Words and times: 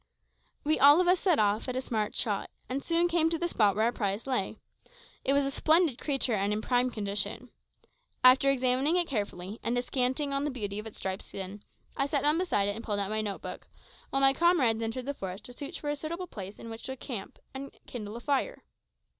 We 0.63 0.79
all 0.79 0.99
of 0.99 1.07
us 1.07 1.19
set 1.19 1.37
off 1.37 1.69
at 1.69 1.75
a 1.75 1.79
smart 1.81 2.15
trot, 2.15 2.49
and 2.67 2.83
soon 2.83 3.07
came 3.07 3.29
to 3.29 3.37
the 3.37 3.47
spot 3.47 3.75
where 3.75 3.85
our 3.85 3.91
prize 3.91 4.25
lay. 4.25 4.57
It 5.23 5.31
was 5.33 5.45
a 5.45 5.51
splendid 5.51 5.99
creature, 6.01 6.33
and 6.33 6.51
in 6.51 6.59
prime 6.59 6.89
condition. 6.89 7.51
After 8.23 8.49
examining 8.49 8.95
it 8.95 9.05
carefully, 9.05 9.59
and 9.61 9.75
descanting 9.75 10.33
on 10.33 10.43
the 10.43 10.49
beauty 10.49 10.79
of 10.79 10.87
its 10.87 10.97
striped 10.97 11.21
skin, 11.21 11.61
I 11.95 12.07
sat 12.07 12.23
down 12.23 12.39
beside 12.39 12.67
it 12.67 12.75
and 12.75 12.83
pulled 12.83 12.97
out 12.97 13.11
my 13.11 13.21
note 13.21 13.43
book, 13.43 13.67
while 14.09 14.23
my 14.23 14.33
comrades 14.33 14.81
entered 14.81 15.05
the 15.05 15.13
forest 15.13 15.43
to 15.45 15.53
search 15.53 15.79
for 15.79 15.91
a 15.91 15.95
suitable 15.95 16.25
place 16.25 16.59
on 16.59 16.71
which 16.71 16.81
to 16.85 16.93
encamp, 16.93 17.37
and 17.53 17.71
to 17.71 17.79
kindle 17.85 18.15
a 18.15 18.19
fire. 18.21 18.63